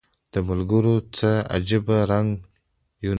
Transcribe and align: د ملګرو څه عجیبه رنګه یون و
د 0.33 0.35
ملګرو 0.47 0.95
څه 1.17 1.31
عجیبه 1.55 1.97
رنګه 2.11 2.39
یون 3.03 3.09
و 3.09 3.09